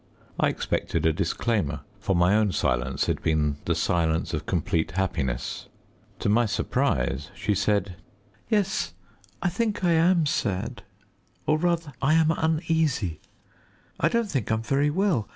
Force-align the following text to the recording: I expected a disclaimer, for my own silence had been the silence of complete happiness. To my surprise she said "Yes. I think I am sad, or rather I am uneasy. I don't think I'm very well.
I 0.39 0.47
expected 0.47 1.05
a 1.05 1.13
disclaimer, 1.13 1.81
for 1.99 2.15
my 2.15 2.35
own 2.35 2.53
silence 2.53 3.05
had 3.05 3.21
been 3.21 3.57
the 3.65 3.75
silence 3.75 4.33
of 4.33 4.47
complete 4.47 4.93
happiness. 4.93 5.67
To 6.21 6.27
my 6.27 6.47
surprise 6.47 7.29
she 7.35 7.53
said 7.53 7.97
"Yes. 8.49 8.93
I 9.43 9.49
think 9.49 9.83
I 9.83 9.91
am 9.91 10.25
sad, 10.25 10.81
or 11.45 11.59
rather 11.59 11.93
I 12.01 12.15
am 12.15 12.31
uneasy. 12.31 13.19
I 13.99 14.09
don't 14.09 14.31
think 14.31 14.49
I'm 14.51 14.63
very 14.63 14.89
well. 14.89 15.27